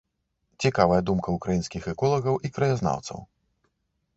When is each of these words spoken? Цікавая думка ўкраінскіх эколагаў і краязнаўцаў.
Цікавая 0.63 0.97
думка 1.09 1.35
ўкраінскіх 1.35 1.83
эколагаў 1.93 2.41
і 2.49 2.51
краязнаўцаў. 2.57 3.19